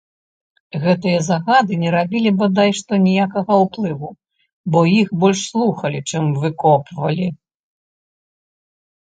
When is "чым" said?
6.09-6.23